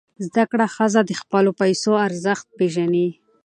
زده 0.27 0.43
کړه 0.51 0.65
ښځه 0.75 1.01
د 1.05 1.11
خپلو 1.21 1.51
پیسو 1.61 1.91
ارزښت 2.07 2.45
پېژني. 2.57 3.07